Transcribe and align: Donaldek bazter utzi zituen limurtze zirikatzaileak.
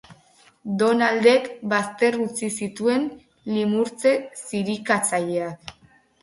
Donaldek 0.83 1.43
bazter 1.73 2.17
utzi 2.23 2.49
zituen 2.63 3.05
limurtze 3.59 4.15
zirikatzaileak. 4.41 5.77